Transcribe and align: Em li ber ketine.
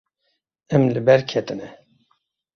Em 0.77 0.85
li 0.95 1.01
ber 1.11 1.21
ketine. 1.29 1.69